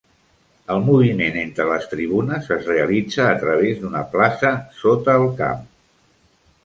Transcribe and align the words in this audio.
El 0.75 0.79
moviment 0.85 1.35
entre 1.41 1.67
les 1.71 1.85
tribunes 1.91 2.49
es 2.57 2.65
realitza 2.71 3.27
a 3.29 3.37
través 3.45 3.77
d'una 3.85 4.03
plaça 4.17 4.55
sota 4.79 5.17
el 5.23 5.29
camp. 5.43 5.63